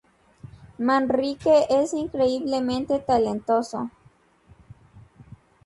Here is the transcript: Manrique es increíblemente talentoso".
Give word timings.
Manrique 0.79 1.67
es 1.69 1.93
increíblemente 1.93 2.97
talentoso". 2.97 3.91